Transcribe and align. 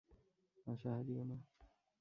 আশা 0.67 0.89
হারিয়ো 0.95 1.23
না। 1.23 1.37